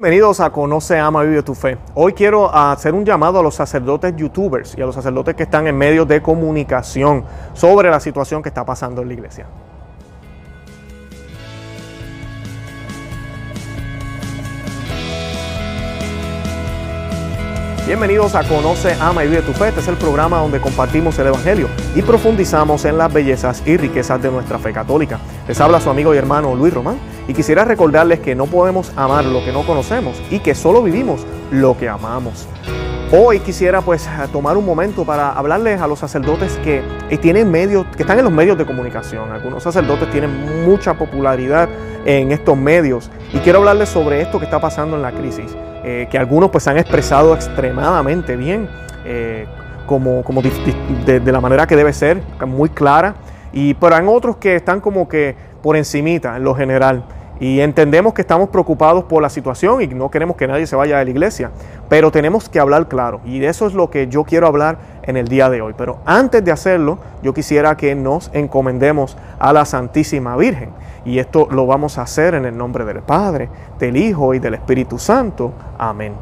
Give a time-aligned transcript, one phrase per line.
[0.00, 1.76] Bienvenidos a Conoce, Ama, Vive tu Fe.
[1.94, 5.66] Hoy quiero hacer un llamado a los sacerdotes youtubers y a los sacerdotes que están
[5.66, 9.46] en medios de comunicación sobre la situación que está pasando en la iglesia.
[17.86, 19.68] Bienvenidos a Conoce, Ama y Vive tu Fe.
[19.68, 24.22] Este es el programa donde compartimos el Evangelio y profundizamos en las bellezas y riquezas
[24.22, 25.18] de nuestra fe católica.
[25.46, 26.98] Les habla su amigo y hermano Luis Román
[27.30, 31.24] y quisiera recordarles que no podemos amar lo que no conocemos y que solo vivimos
[31.52, 32.48] lo que amamos.
[33.12, 36.82] Hoy quisiera pues tomar un momento para hablarles a los sacerdotes que
[37.22, 39.30] tienen medios, que están en los medios de comunicación.
[39.30, 41.68] Algunos sacerdotes tienen mucha popularidad
[42.04, 45.56] en estos medios y quiero hablarles sobre esto que está pasando en la crisis.
[45.84, 48.68] Eh, que algunos pues han expresado extremadamente bien,
[49.04, 49.46] eh,
[49.86, 53.14] como, como de, la manera que debe ser, muy clara,
[53.52, 57.04] y pero hay otros que están como que por encimita en lo general.
[57.40, 60.98] Y entendemos que estamos preocupados por la situación y no queremos que nadie se vaya
[60.98, 61.50] de la iglesia,
[61.88, 63.22] pero tenemos que hablar claro.
[63.24, 65.72] Y de eso es lo que yo quiero hablar en el día de hoy.
[65.76, 70.68] Pero antes de hacerlo, yo quisiera que nos encomendemos a la Santísima Virgen.
[71.06, 73.48] Y esto lo vamos a hacer en el nombre del Padre,
[73.78, 75.54] del Hijo y del Espíritu Santo.
[75.78, 76.12] Amén.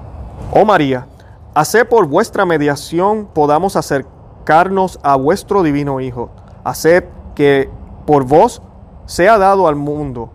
[0.52, 1.08] Oh María,
[1.52, 6.30] haced por vuestra mediación podamos acercarnos a vuestro divino Hijo.
[6.62, 7.02] Haced
[7.34, 7.68] que
[8.06, 8.62] por vos
[9.06, 10.30] sea dado al mundo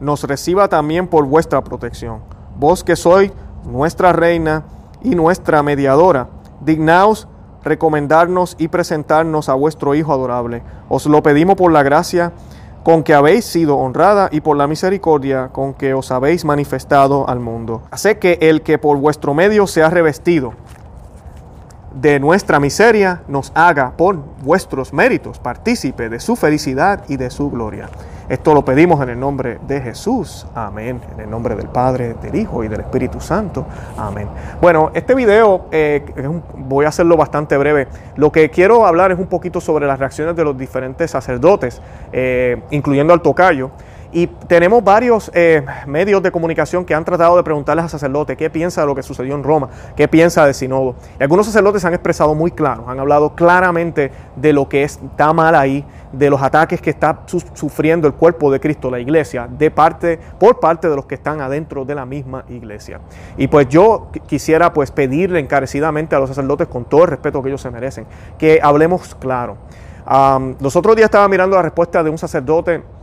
[0.00, 2.20] nos reciba también por vuestra protección.
[2.56, 3.32] Vos que sois
[3.64, 4.64] nuestra reina
[5.02, 6.28] y nuestra mediadora,
[6.60, 7.28] dignaos
[7.64, 10.62] recomendarnos y presentarnos a vuestro Hijo adorable.
[10.88, 12.32] Os lo pedimos por la gracia
[12.82, 17.40] con que habéis sido honrada y por la misericordia con que os habéis manifestado al
[17.40, 17.82] mundo.
[17.90, 20.52] Hace que el que por vuestro medio sea revestido
[21.94, 27.50] de nuestra miseria nos haga por vuestros méritos partícipe de su felicidad y de su
[27.50, 27.88] gloria.
[28.28, 30.46] Esto lo pedimos en el nombre de Jesús.
[30.54, 30.98] Amén.
[31.12, 33.66] En el nombre del Padre, del Hijo y del Espíritu Santo.
[33.98, 34.28] Amén.
[34.62, 36.02] Bueno, este video eh,
[36.56, 37.86] voy a hacerlo bastante breve.
[38.16, 41.82] Lo que quiero hablar es un poquito sobre las reacciones de los diferentes sacerdotes,
[42.12, 43.70] eh, incluyendo al tocayo.
[44.14, 48.48] Y tenemos varios eh, medios de comunicación que han tratado de preguntarles a sacerdotes qué
[48.48, 50.94] piensa de lo que sucedió en Roma, qué piensa de Sinodo.
[51.18, 55.56] Y algunos sacerdotes han expresado muy claro, han hablado claramente de lo que está mal
[55.56, 57.22] ahí, de los ataques que está
[57.54, 61.40] sufriendo el cuerpo de Cristo, la iglesia, de parte, por parte de los que están
[61.40, 63.00] adentro de la misma iglesia.
[63.36, 67.48] Y pues yo quisiera pues pedirle encarecidamente a los sacerdotes, con todo el respeto que
[67.48, 68.06] ellos se merecen,
[68.38, 69.56] que hablemos claro.
[70.60, 72.93] los otros días estaba mirando la respuesta de un sacerdote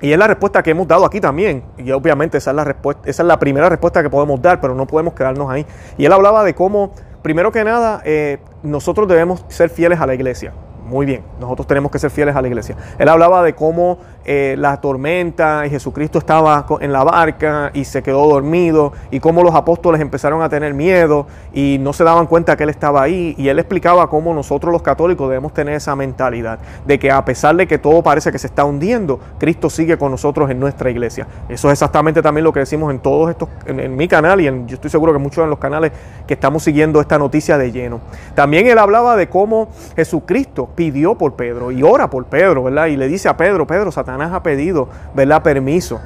[0.00, 1.64] y es la respuesta que hemos dado aquí también.
[1.78, 4.74] Y obviamente esa es la respuesta, esa es la primera respuesta que podemos dar, pero
[4.74, 5.66] no podemos quedarnos ahí.
[5.96, 6.92] Y él hablaba de cómo,
[7.22, 10.52] primero que nada, eh, nosotros debemos ser fieles a la iglesia.
[10.86, 12.76] Muy bien, nosotros tenemos que ser fieles a la iglesia.
[12.98, 13.98] Él hablaba de cómo
[14.28, 19.44] eh, la tormenta y Jesucristo estaba en la barca y se quedó dormido y cómo
[19.44, 23.36] los apóstoles empezaron a tener miedo y no se daban cuenta que Él estaba ahí.
[23.38, 27.54] Y Él explicaba cómo nosotros los católicos debemos tener esa mentalidad de que a pesar
[27.54, 31.28] de que todo parece que se está hundiendo, Cristo sigue con nosotros en nuestra iglesia.
[31.48, 34.66] Eso es exactamente también lo que decimos en todos estos, en, mi canal y en,
[34.66, 35.92] yo estoy seguro que muchos de los canales
[36.26, 38.00] que estamos siguiendo esta noticia de lleno.
[38.34, 42.86] También Él hablaba de cómo Jesucristo pidió por Pedro y ora por Pedro, ¿verdad?
[42.86, 45.42] Y le dice a Pedro, Pedro, Satanás ha pedido, ¿verdad?
[45.42, 46.00] Permiso.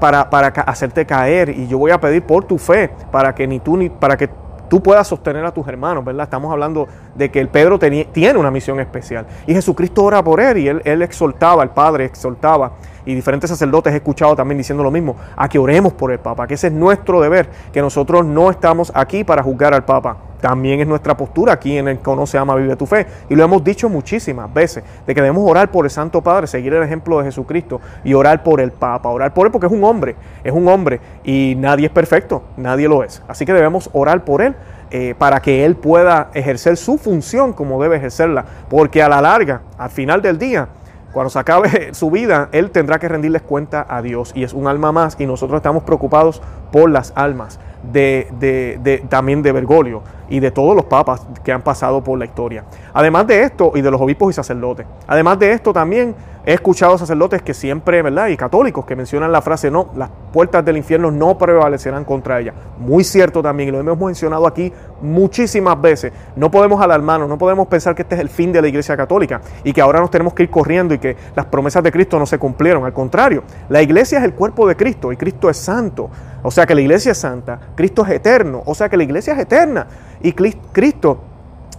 [0.00, 3.60] Para, para hacerte caer y yo voy a pedir por tu fe para que ni
[3.60, 4.28] tú ni para que
[4.68, 6.24] tú puedas sostener a tus hermanos, ¿verdad?
[6.24, 9.26] Estamos hablando de que el Pedro tiene una misión especial.
[9.46, 12.72] Y Jesucristo ora por él y él, él exhortaba, el Padre exhortaba
[13.06, 16.46] y diferentes sacerdotes he escuchado también diciendo lo mismo, a que oremos por el Papa,
[16.46, 20.16] que ese es nuestro deber, que nosotros no estamos aquí para juzgar al Papa.
[20.44, 23.06] También es nuestra postura aquí en el Conoce, Ama, Vive tu Fe.
[23.30, 26.74] Y lo hemos dicho muchísimas veces, de que debemos orar por el Santo Padre, seguir
[26.74, 29.82] el ejemplo de Jesucristo y orar por el Papa, orar por él porque es un
[29.82, 33.22] hombre, es un hombre y nadie es perfecto, nadie lo es.
[33.26, 34.54] Así que debemos orar por él
[34.90, 39.62] eh, para que él pueda ejercer su función como debe ejercerla, porque a la larga,
[39.78, 40.68] al final del día,
[41.14, 44.66] cuando se acabe su vida, Él tendrá que rendirles cuenta a Dios y es un
[44.66, 47.60] alma más y nosotros estamos preocupados por las almas
[47.92, 48.28] de,
[48.82, 52.64] de, también de Bergoglio y de todos los papas que han pasado por la historia.
[52.92, 54.86] Además de esto, y de los obispos y sacerdotes.
[55.06, 56.14] Además de esto, también
[56.46, 58.28] he escuchado sacerdotes que siempre, ¿verdad?
[58.28, 62.52] Y católicos que mencionan la frase, no, las puertas del infierno no prevalecerán contra ella.
[62.78, 66.12] Muy cierto también, y lo hemos mencionado aquí muchísimas veces.
[66.36, 69.40] No podemos alarmarnos, no podemos pensar que este es el fin de la Iglesia Católica
[69.62, 72.26] y que ahora nos tenemos que ir corriendo y que las promesas de Cristo no
[72.26, 72.84] se cumplieron.
[72.84, 76.10] Al contrario, la Iglesia es el cuerpo de Cristo y Cristo es santo.
[76.46, 79.32] O sea que la iglesia es santa, Cristo es eterno, o sea que la iglesia
[79.32, 79.86] es eterna
[80.20, 81.18] y Cristo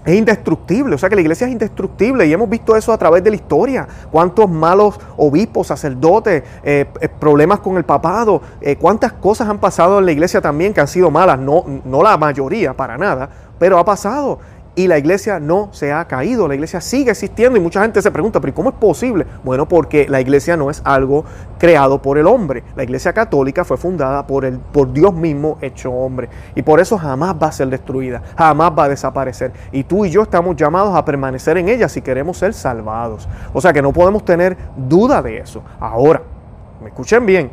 [0.05, 3.23] es indestructible, o sea que la iglesia es indestructible y hemos visto eso a través
[3.23, 3.87] de la historia.
[4.11, 9.99] Cuántos malos obispos, sacerdotes, eh, eh, problemas con el papado, eh, cuántas cosas han pasado
[9.99, 13.79] en la iglesia también que han sido malas, no, no la mayoría para nada, pero
[13.79, 14.39] ha pasado
[14.75, 18.11] y la iglesia no se ha caído, la iglesia sigue existiendo y mucha gente se
[18.11, 19.25] pregunta, pero ¿cómo es posible?
[19.43, 21.23] Bueno, porque la iglesia no es algo
[21.57, 25.91] creado por el hombre, la iglesia católica fue fundada por, el, por Dios mismo hecho
[25.91, 30.05] hombre y por eso jamás va a ser destruida, jamás va a desaparecer y tú
[30.05, 33.81] y yo estamos llamados a permanecer en ella si queremos ser salvados, o sea que
[33.81, 35.63] no podemos tener duda de eso.
[35.79, 36.21] Ahora,
[36.81, 37.49] me escuchen bien,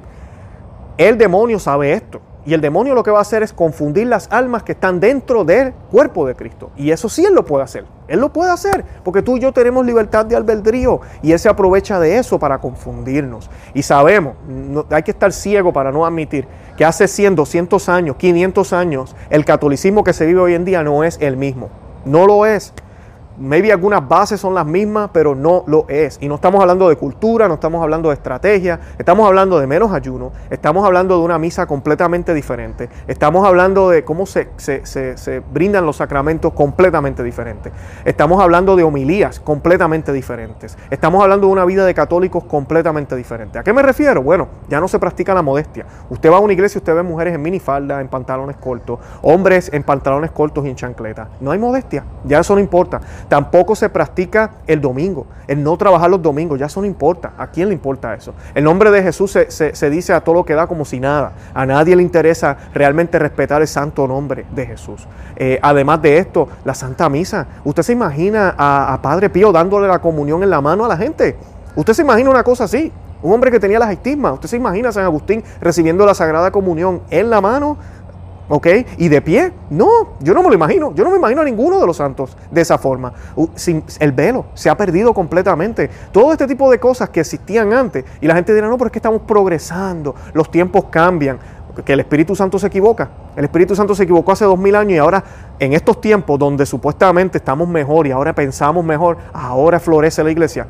[0.98, 2.20] el demonio sabe esto.
[2.44, 5.44] Y el demonio lo que va a hacer es confundir las almas que están dentro
[5.44, 6.70] del cuerpo de Cristo.
[6.76, 7.84] Y eso sí Él lo puede hacer.
[8.08, 11.48] Él lo puede hacer, porque tú y yo tenemos libertad de albedrío y Él se
[11.48, 13.48] aprovecha de eso para confundirnos.
[13.74, 14.34] Y sabemos,
[14.90, 16.46] hay que estar ciego para no admitir
[16.76, 20.82] que hace 100, 200 años, 500 años, el catolicismo que se vive hoy en día
[20.82, 21.70] no es el mismo.
[22.04, 22.72] No lo es.
[23.38, 26.19] Maybe algunas bases son las mismas, pero no lo es.
[26.20, 29.93] Y no estamos hablando de cultura, no estamos hablando de estrategia, estamos hablando de menos
[29.93, 35.87] ayuno, estamos hablando de una misa completamente diferente, estamos hablando de cómo se, se, brindan
[35.87, 37.73] los sacramentos completamente diferentes,
[38.05, 43.58] estamos hablando de homilías completamente diferentes, estamos hablando de una vida de católicos completamente diferente.
[43.58, 44.23] ¿A qué me refiero?
[44.23, 45.87] Bueno, ya no se practica la modestia.
[46.11, 49.70] Usted va a una iglesia y usted ve mujeres en minifalda, en pantalones cortos, hombres
[49.73, 51.29] en pantalones cortos y en chancleta.
[51.40, 53.00] No hay modestia, ya eso no importa.
[53.32, 57.32] Tampoco se practica el domingo, el no trabajar los domingos, ya eso no importa.
[57.38, 58.34] ¿A quién le importa eso?
[58.55, 61.32] El nombre de Jesús se, dice a todo lo que da como si nada.
[61.55, 65.08] A nadie le interesa realmente respetar el santo nombre de Jesús.
[65.37, 67.46] Eh, además de esto, la Santa Misa.
[67.64, 70.99] ¿Usted se imagina a, a Padre Pío dándole la comunión en la mano a la
[70.99, 71.34] gente?
[71.75, 72.93] ¿Usted se imagina una cosa así?
[73.23, 74.34] Un hombre que tenía las estigmas.
[74.34, 77.79] ¿Usted se imagina a San Agustín recibiendo la Sagrada Comunión en la mano
[78.48, 78.66] ¿Ok?
[78.98, 79.52] ¿Y de pie?
[79.70, 80.92] No, yo no me lo imagino.
[80.94, 83.12] Yo no me imagino a ninguno de los santos de esa forma.
[83.54, 85.88] Sin, el velo se ha perdido completamente.
[86.10, 88.04] Todo este tipo de cosas que existían antes.
[88.20, 90.14] Y la gente dirá, no, pero es que estamos progresando.
[90.34, 91.38] Los tiempos cambian.
[91.86, 93.08] Que el Espíritu Santo se equivoca.
[93.34, 95.24] El Espíritu Santo se equivocó hace dos mil años y ahora
[95.58, 100.66] en estos tiempos donde supuestamente estamos mejor y ahora pensamos mejor, ahora florece la iglesia.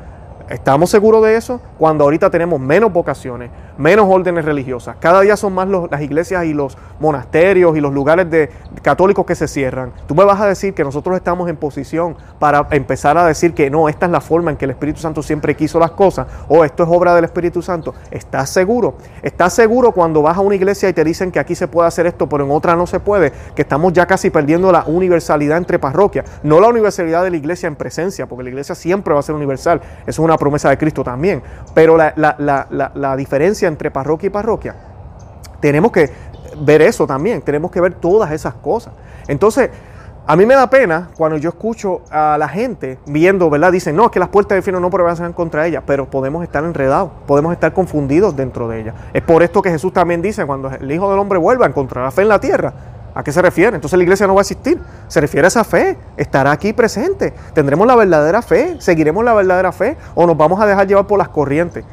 [0.49, 1.61] ¿Estamos seguros de eso?
[1.77, 4.97] Cuando ahorita tenemos menos vocaciones, menos órdenes religiosas.
[4.99, 8.49] Cada día son más las iglesias y los monasterios y los lugares de
[8.81, 9.93] católicos que se cierran.
[10.05, 13.69] Tú me vas a decir que nosotros estamos en posición para empezar a decir que
[13.69, 16.65] no, esta es la forma en que el Espíritu Santo siempre quiso las cosas o
[16.65, 17.95] esto es obra del Espíritu Santo.
[18.11, 18.95] ¿Estás seguro?
[19.21, 22.05] ¿Estás seguro cuando vas a una iglesia y te dicen que aquí se puede hacer
[22.05, 23.31] esto, pero en otra no se puede?
[23.55, 26.25] Que estamos ya casi perdiendo la universalidad entre parroquias.
[26.43, 29.35] No la universalidad de la iglesia en presencia, porque la iglesia siempre va a ser
[29.35, 29.81] universal.
[30.05, 31.41] Es una promesa de Cristo también.
[31.73, 34.75] Pero la, diferencia entre parroquia y parroquia,
[35.59, 36.09] tenemos que
[36.57, 38.93] ver eso también, tenemos que ver todas esas cosas.
[39.27, 39.69] Entonces,
[40.25, 43.73] a mí me da pena cuando yo escucho a la gente viendo, ¿verdad?
[43.73, 46.63] Dicen, no, es que las puertas del infierno no prevalecerán contra ella, pero podemos estar
[46.63, 48.93] enredados, podemos estar confundidos dentro de ella.
[49.13, 52.05] Es por esto que Jesús también dice, cuando el Hijo del Hombre vuelva, a encontrar
[52.05, 52.73] la fe en la tierra.
[53.15, 53.75] ¿A qué se refiere?
[53.75, 54.79] Entonces la iglesia no va a existir.
[55.07, 55.97] Se refiere a esa fe.
[56.17, 57.33] Estará aquí presente.
[57.53, 58.77] ¿Tendremos la verdadera fe?
[58.79, 59.97] ¿Seguiremos la verdadera fe?
[60.15, 61.85] ¿O nos vamos a dejar llevar por las corrientes?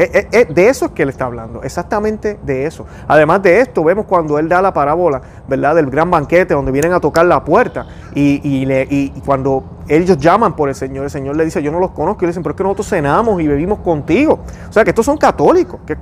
[0.00, 2.86] Eh, eh, eh, de eso es que él está hablando, exactamente de eso.
[3.08, 5.74] Además de esto, vemos cuando él da la parábola, ¿verdad?
[5.74, 7.84] Del gran banquete donde vienen a tocar la puerta
[8.14, 12.24] y, cuando ellos llaman por el Señor, el Señor le dice, yo no los conozco,
[12.24, 14.40] y le dicen, pero es que nosotros cenamos y bebimos contigo.
[14.68, 15.96] O sea, que estos son católicos, que,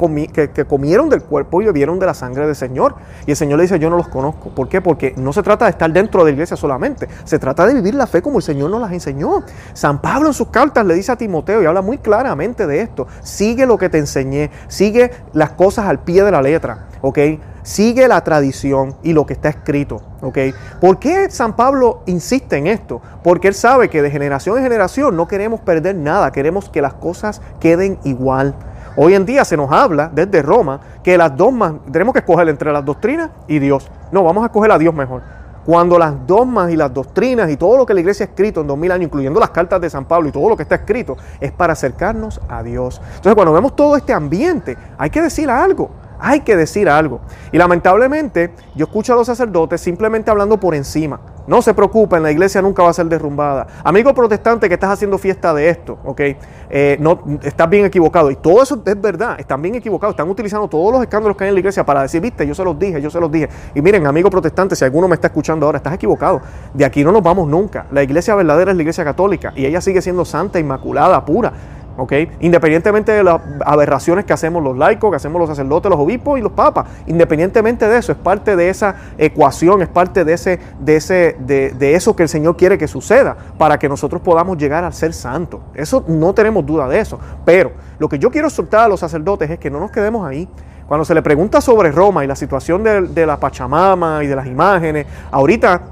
[0.67, 2.97] comieron del cuerpo y bebieron de la sangre del Señor.
[3.27, 4.51] Y el Señor le dice, yo no los conozco.
[4.51, 4.81] ¿Por qué?
[4.81, 7.95] Porque no se trata de estar dentro de la iglesia solamente, se trata de vivir
[7.95, 9.43] la fe como el Señor nos las enseñó.
[9.73, 13.07] San Pablo en sus cartas le dice a Timoteo y habla muy claramente de esto,
[13.23, 17.19] sigue lo que te enseñé, sigue las cosas al pie de la letra, ¿ok?
[17.67, 20.01] Sigue la tradición y lo que está escrito.
[20.23, 20.39] ¿ok?
[20.81, 23.03] ¿Por qué San Pablo insiste en esto?
[23.25, 26.95] Porque él sabe que de generación en generación no queremos perder nada, queremos que las
[26.95, 28.55] cosas queden igual.
[28.97, 32.73] Hoy en día se nos habla desde Roma que las dogmas, tenemos que escoger entre
[32.73, 33.91] las doctrinas y Dios.
[34.13, 35.23] No, vamos a escoger a Dios mejor.
[35.65, 38.69] Cuando las dogmas y las doctrinas y todo lo que la iglesia ha escrito en
[38.69, 41.51] 2000 años, incluyendo las cartas de San Pablo y todo lo que está escrito, es
[41.51, 43.01] para acercarnos a Dios.
[43.17, 46.06] Entonces, cuando vemos todo este ambiente, hay que decir algo.
[46.19, 47.21] Hay que decir algo.
[47.53, 51.21] Y lamentablemente yo escucho a los sacerdotes simplemente hablando por encima.
[51.47, 53.69] No se preocupen, la iglesia nunca va a ser derrumbada.
[53.85, 56.21] Amigo protestante que estás haciendo fiesta de esto, ¿ok?
[56.69, 58.33] Eh, no, estás bien equivocado.
[58.33, 60.15] Y todo eso es verdad, están bien equivocados.
[60.15, 62.65] Están utilizando todos los escándalos que hay en la iglesia para decir, viste, yo se
[62.65, 63.49] los dije, yo se los dije.
[63.77, 66.41] Y miren, amigo protestante, si alguno me está escuchando ahora, estás equivocado.
[66.75, 67.87] De aquí no nos vamos nunca.
[67.93, 71.53] La iglesia verdadera es la iglesia católica y ella sigue siendo santa, inmaculada, pura
[71.97, 72.13] ¿ok?
[72.41, 76.43] Independientemente de las aberraciones que hacemos los laicos, que hacemos los sacerdotes, los obispos y
[76.43, 80.97] los papas, independientemente de eso, es parte de esa ecuación, es parte de, ese, de,
[80.97, 84.85] ese, de, de eso que el Señor quiere que suceda para que nosotros podamos llegar
[84.85, 85.61] al ser santos.
[85.75, 87.19] Eso no tenemos duda de eso.
[87.45, 90.49] Pero lo que yo quiero soltar a los sacerdotes es que no nos quedemos ahí.
[90.87, 94.47] Cuando se le pregunta sobre Roma y la situación de, la Pachamama y de las
[94.47, 95.83] imágenes, ahorita,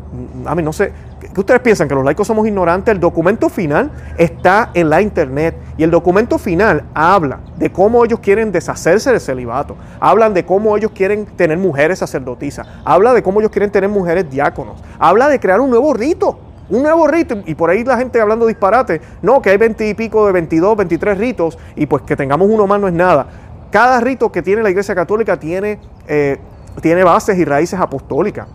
[0.46, 0.92] a mí no sé,
[1.34, 1.88] ¿qué ustedes piensan?
[1.88, 2.94] ¿Que los laicos somos ignorantes?
[2.94, 8.20] El documento final está en la internet y el documento final habla de cómo ellos
[8.20, 13.40] quieren deshacerse del celibato, hablan de cómo ellos quieren tener mujeres sacerdotisas, habla de cómo
[13.40, 16.38] ellos quieren tener mujeres diáconos, habla de crear un nuevo rito.
[16.70, 19.92] Un nuevo rito, y por ahí la gente hablando disparate, no, que hay 20 y
[19.92, 23.26] pico de 22, 23 ritos, y pues que tengamos uno más no es nada.
[23.70, 26.38] Cada rito que tiene la Iglesia Católica tiene, eh,
[26.80, 28.48] tiene bases y raíces apostólicas.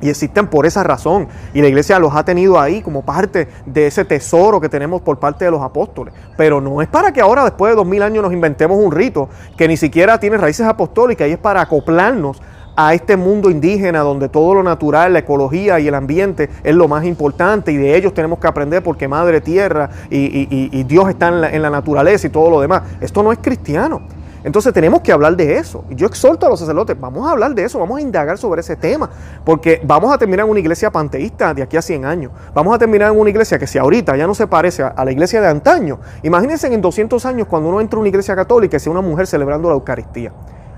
[0.00, 1.28] Y existen por esa razón.
[1.54, 5.18] Y la iglesia los ha tenido ahí como parte de ese tesoro que tenemos por
[5.18, 6.14] parte de los apóstoles.
[6.36, 9.28] Pero no es para que ahora, después de dos mil años, nos inventemos un rito
[9.56, 12.40] que ni siquiera tiene raíces apostólicas y es para acoplarnos
[12.80, 16.86] a este mundo indígena donde todo lo natural, la ecología y el ambiente es lo
[16.86, 21.60] más importante y de ellos tenemos que aprender porque Madre Tierra y, Dios está en
[21.60, 22.82] la naturaleza y todo lo demás.
[23.00, 24.02] Esto no es cristiano.
[24.44, 25.84] Entonces tenemos que hablar de eso.
[25.90, 28.76] Yo exhorto a los sacerdotes, vamos a hablar de eso, vamos a indagar sobre ese
[28.76, 29.10] tema,
[29.44, 32.32] porque vamos a terminar en una iglesia panteísta de aquí a 100 años.
[32.54, 35.12] Vamos a terminar en una iglesia que si ahorita ya no se parece a la
[35.12, 38.80] iglesia de antaño, imagínense en 200 años cuando uno entra a una iglesia católica y
[38.80, 40.32] sea una mujer celebrando la Eucaristía,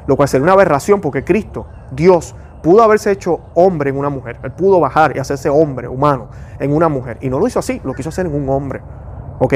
[0.06, 4.38] lo cual sería una aberración porque Cristo, Dios, pudo haberse hecho hombre en una mujer.
[4.42, 7.18] Él pudo bajar y hacerse hombre, humano, en una mujer.
[7.20, 8.80] Y no lo hizo así, lo quiso hacer en un hombre.
[9.38, 9.54] ¿Ok?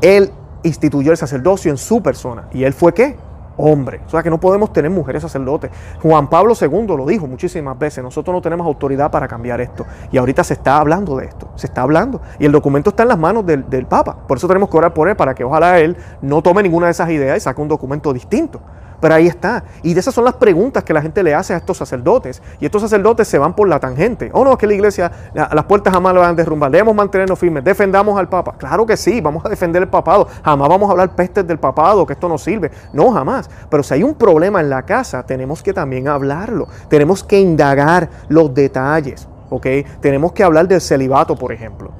[0.00, 0.30] Él
[0.62, 2.48] instituyó el sacerdocio en su persona.
[2.52, 3.16] ¿Y él fue qué?
[3.56, 4.00] Hombre.
[4.06, 5.70] O sea que no podemos tener mujeres sacerdotes.
[6.00, 8.04] Juan Pablo II lo dijo muchísimas veces.
[8.04, 9.84] Nosotros no tenemos autoridad para cambiar esto.
[10.12, 11.48] Y ahorita se está hablando de esto.
[11.56, 12.20] Se está hablando.
[12.38, 14.16] Y el documento está en las manos del, del Papa.
[14.28, 16.92] Por eso tenemos que orar por él para que ojalá él no tome ninguna de
[16.92, 18.60] esas ideas y saque un documento distinto.
[19.00, 19.64] Pero ahí está.
[19.82, 22.42] Y de esas son las preguntas que la gente le hace a estos sacerdotes.
[22.60, 24.30] Y estos sacerdotes se van por la tangente.
[24.32, 26.70] Oh, no, es que la iglesia, las puertas jamás lo van a derrumbar.
[26.70, 27.64] Debemos mantenernos firmes.
[27.64, 28.54] Defendamos al Papa.
[28.58, 30.28] Claro que sí, vamos a defender el papado.
[30.44, 32.70] Jamás vamos a hablar pestes del papado, que esto no sirve.
[32.92, 33.48] No, jamás.
[33.70, 36.68] Pero si hay un problema en la casa, tenemos que también hablarlo.
[36.88, 39.28] Tenemos que indagar los detalles.
[39.50, 39.66] ¿Ok?
[40.00, 41.92] Tenemos que hablar del celibato, por ejemplo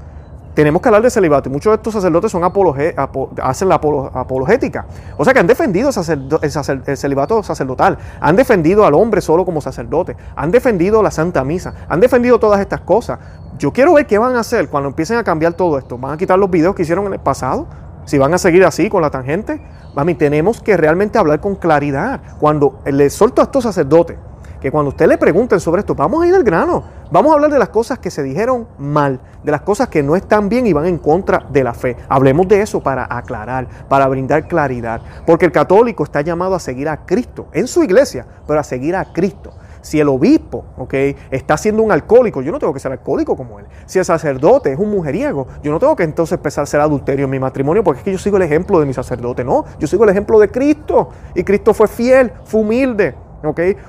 [0.58, 1.48] tenemos que hablar de celibato.
[1.48, 4.86] Y muchos de estos sacerdotes son hacen la apologética.
[5.16, 7.96] O sea que han defendido el, celibato sacerdotal.
[8.20, 10.16] Han defendido al hombre solo como sacerdote.
[10.34, 11.74] Han defendido la Santa Misa.
[11.88, 13.20] Han defendido todas estas cosas.
[13.56, 15.96] Yo quiero ver qué van a hacer cuando empiecen a cambiar todo esto.
[15.96, 17.68] ¿Van a quitar los videos que hicieron en el pasado?
[18.04, 19.60] Si van a seguir así con la tangente.
[19.94, 22.20] Mami, tenemos que realmente hablar con claridad.
[22.40, 24.16] Cuando le solto a estos sacerdotes
[24.60, 26.82] que cuando usted le pregunten sobre esto, vamos a ir al grano.
[27.10, 30.14] Vamos a hablar de las cosas que se dijeron mal, de las cosas que no
[30.14, 31.96] están bien y van en contra de la fe.
[32.08, 35.00] Hablemos de eso para aclarar, para brindar claridad.
[35.26, 38.94] Porque el católico está llamado a seguir a Cristo en su iglesia, pero a seguir
[38.94, 39.52] a Cristo.
[39.80, 43.58] Si el obispo okay, está siendo un alcohólico, yo no tengo que ser alcohólico como
[43.58, 43.66] él.
[43.86, 47.24] Si el sacerdote es un mujeriego, yo no tengo que entonces empezar a ser adulterio
[47.24, 49.44] en mi matrimonio porque es que yo sigo el ejemplo de mi sacerdote.
[49.44, 51.10] No, yo sigo el ejemplo de Cristo.
[51.34, 53.14] Y Cristo fue fiel, fue humilde,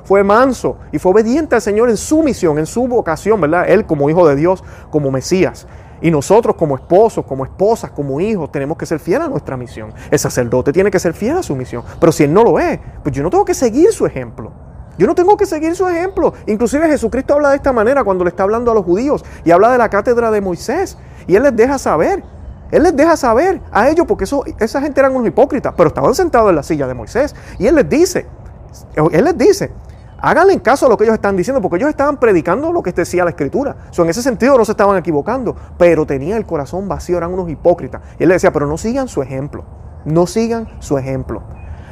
[0.04, 3.70] fue manso y fue obediente al Señor en su misión, en su vocación, ¿verdad?
[3.70, 5.68] Él como hijo de Dios, como Mesías.
[6.02, 9.94] Y nosotros como esposos, como esposas, como hijos, tenemos que ser fieles a nuestra misión.
[10.10, 11.84] El sacerdote tiene que ser fiel a su misión.
[12.00, 14.52] Pero si él no lo es, pues yo no tengo que seguir su ejemplo.
[14.98, 16.34] Yo no tengo que seguir su ejemplo.
[16.46, 19.72] Inclusive Jesucristo habla de esta manera cuando le está hablando a los judíos y habla
[19.72, 20.98] de la cátedra de Moisés.
[21.28, 22.24] Y él les deja saber.
[22.72, 24.26] Él les deja saber a ellos, porque
[24.60, 27.36] esa gente eran unos hipócritas, pero estaban sentados en la silla de Moisés.
[27.58, 28.28] Y él les dice,
[28.96, 29.72] él les dice,
[30.22, 33.24] háganle caso a lo que ellos están diciendo, porque ellos estaban predicando lo que decía
[33.24, 33.76] la escritura.
[33.98, 38.02] en ese sentido no se estaban equivocando, pero tenían el corazón vacío, eran unos hipócritas.
[38.20, 39.64] Y él les decía, pero no sigan su ejemplo,
[40.06, 41.42] no sigan su ejemplo.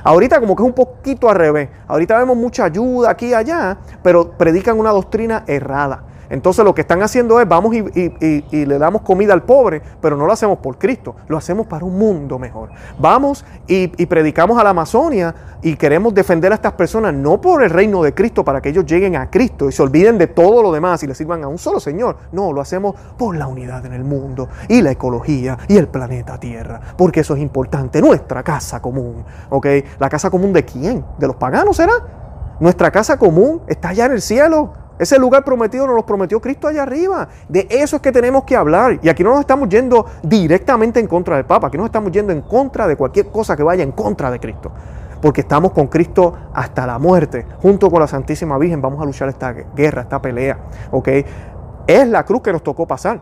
[0.03, 1.69] Ahorita como que es un poquito al revés.
[1.87, 6.03] Ahorita vemos mucha ayuda aquí y allá, pero predican una doctrina errada.
[6.29, 10.25] Entonces lo que están haciendo es, vamos y, le damos comida al pobre, pero no
[10.25, 12.69] lo hacemos por Cristo, lo hacemos para un mundo mejor.
[12.99, 17.69] Vamos y, predicamos a la Amazonia y queremos defender a estas personas no por el
[17.69, 20.71] reino de Cristo, para que ellos lleguen a Cristo y se olviden de todo lo
[20.71, 22.17] demás y le sirvan a un solo Señor.
[22.31, 26.39] No, lo hacemos por la unidad en el mundo y la ecología y el planeta
[26.39, 29.23] Tierra, porque eso es importante, nuestra casa común.
[29.49, 29.67] ¿Ok?
[29.99, 31.03] ¿La casa común de quién?
[31.17, 31.93] ¿De los paganos será?
[32.59, 34.73] Nuestra casa común está allá en el cielo.
[34.99, 37.27] Ese lugar prometido nos lo prometió Cristo allá arriba.
[37.47, 38.99] De eso es que tenemos que hablar.
[39.01, 42.33] Y aquí no nos estamos yendo directamente en contra del Papa, aquí nos estamos yendo
[42.33, 44.71] en contra de cualquier cosa que vaya en contra de Cristo.
[45.21, 47.45] Porque estamos con Cristo hasta la muerte.
[47.61, 50.57] Junto con la Santísima Virgen vamos a luchar esta guerra, esta pelea.
[50.91, 51.09] ¿ok?
[51.87, 53.21] Es la cruz que nos tocó pasar.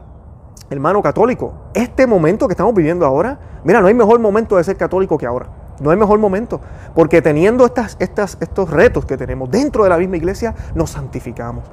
[0.70, 4.78] hermano católico, este momento que estamos viviendo ahora, mira, no hay mejor momento de ser
[4.78, 5.65] católico que ahora.
[5.80, 6.62] No hay mejor momento,
[6.94, 11.64] porque teniendo estas, estas, estos retos que tenemos dentro de la misma iglesia, nos santificamos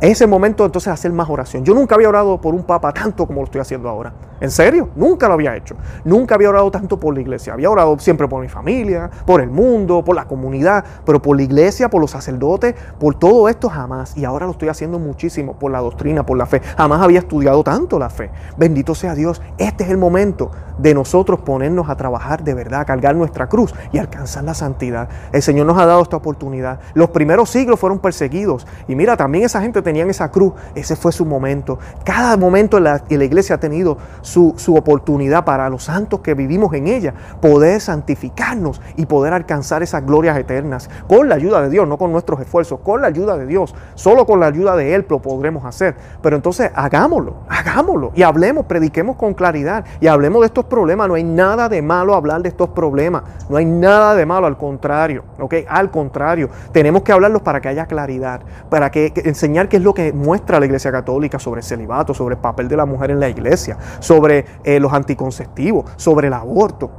[0.00, 1.64] ese momento entonces hacer más oración.
[1.64, 4.12] Yo nunca había orado por un papa tanto como lo estoy haciendo ahora.
[4.40, 5.74] En serio, nunca lo había hecho.
[6.04, 7.52] Nunca había orado tanto por la iglesia.
[7.52, 11.42] Había orado siempre por mi familia, por el mundo, por la comunidad, pero por la
[11.42, 14.16] iglesia, por los sacerdotes, por todo esto jamás.
[14.16, 16.60] Y ahora lo estoy haciendo muchísimo por la doctrina, por la fe.
[16.60, 18.30] Jamás había estudiado tanto la fe.
[18.56, 19.42] Bendito sea Dios.
[19.58, 23.98] Este es el momento de nosotros ponernos a trabajar de verdad, cargar nuestra cruz y
[23.98, 25.08] alcanzar la santidad.
[25.32, 26.78] El Señor nos ha dado esta oportunidad.
[26.94, 28.66] Los primeros siglos fueron perseguidos.
[28.86, 30.52] Y mira, también esa gente tenían esa cruz.
[30.74, 31.78] Ese fue su momento.
[32.04, 36.34] Cada momento en la, la iglesia ha tenido su, su oportunidad para los santos que
[36.34, 40.88] vivimos en ella, poder santificarnos y poder alcanzar esas glorias eternas.
[41.08, 43.74] Con la ayuda de Dios, no con nuestros esfuerzos, con la ayuda de Dios.
[43.94, 45.96] Solo con la ayuda de Él lo podremos hacer.
[46.22, 51.08] Pero entonces hagámoslo, hagámoslo y hablemos, prediquemos con claridad y hablemos de estos problemas.
[51.08, 53.22] No hay nada de malo hablar de estos problemas.
[53.48, 55.24] No hay nada de malo, al contrario.
[55.38, 55.54] ¿ok?
[55.68, 59.94] Al contrario, tenemos que hablarlos para que haya claridad, para que, enseñar qué es lo
[59.94, 63.20] que muestra la Iglesia Católica sobre el celibato, sobre el papel de la mujer en
[63.20, 66.90] la iglesia, sobre eh, los anticonceptivos, sobre el aborto,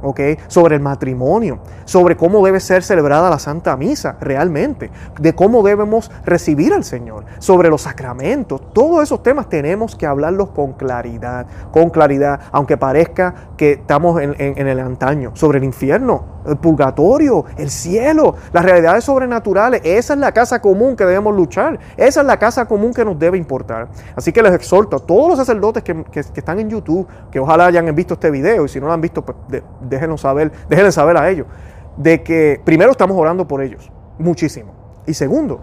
[0.48, 6.10] sobre el matrimonio, sobre cómo debe ser celebrada la Santa Misa realmente, de cómo debemos
[6.24, 8.69] recibir al Señor, sobre los sacramentos.
[8.72, 14.34] Todos esos temas tenemos que hablarlos con claridad, con claridad, aunque parezca que estamos en,
[14.38, 19.80] el antaño, sobre el infierno, el purgatorio, el cielo, las realidades sobrenaturales.
[19.84, 21.78] Esa es la casa común que debemos luchar.
[21.96, 23.88] Esa es la casa común que nos debe importar.
[24.14, 27.92] Así que les exhorto a todos los sacerdotes que, están en YouTube, que ojalá hayan
[27.94, 31.28] visto este video y si no lo han visto, pues déjenos saber, déjenles saber a
[31.28, 31.46] ellos,
[31.96, 34.72] de que primero estamos orando por ellos, muchísimo.
[35.06, 35.60] Y segundo,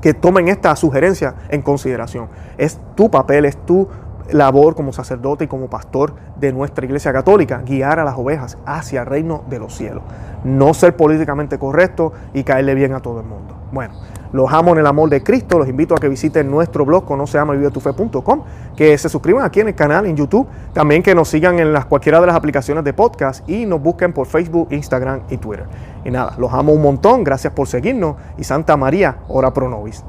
[0.00, 2.28] que tomen esta sugerencia en consideración.
[2.58, 3.88] Es tu papel, es tu
[4.30, 9.00] labor como sacerdote y como pastor de nuestra iglesia católica, guiar a las ovejas hacia
[9.00, 10.02] el reino de los cielos.
[10.44, 13.61] No ser políticamente correcto y caerle bien a todo el mundo.
[13.72, 13.94] Bueno,
[14.32, 15.58] los amo en el amor de Cristo.
[15.58, 18.42] Los invito a que visiten nuestro blog conoceamavivetufe.com,
[18.76, 21.86] que se suscriban aquí en el canal en YouTube, también que nos sigan en las,
[21.86, 25.66] cualquiera de las aplicaciones de podcast y nos busquen por Facebook, Instagram y Twitter.
[26.04, 27.24] Y nada, los amo un montón.
[27.24, 30.04] Gracias por seguirnos y Santa María, ora pro nobis.